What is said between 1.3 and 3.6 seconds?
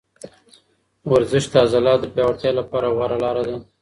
د عضلاتو د پیاوړتیا لپاره غوره لاره ده.